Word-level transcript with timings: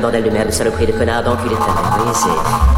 bordel 0.00 0.22
de 0.22 0.30
merde, 0.30 0.48
de 0.48 0.52
saloperie, 0.52 0.86
de 0.86 0.92
connard, 0.92 1.22
d'enculé 1.22 1.54
de 1.54 1.60
ta 1.60 1.66
mère. 1.66 1.96
Vous 1.96 2.04
voyez, 2.04 2.14
c'est. 2.14 2.77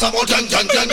some 0.00 0.14
more 0.14 0.24
junk 0.24 0.48
junk 0.48 0.70
jang. 0.72 0.88